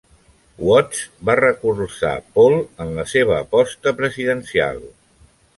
[0.67, 2.57] Watts va recolzar Paul
[2.87, 4.83] en la seva aposta presidencial.